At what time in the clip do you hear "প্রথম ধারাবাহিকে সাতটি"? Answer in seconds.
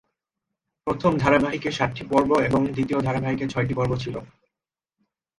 0.87-2.03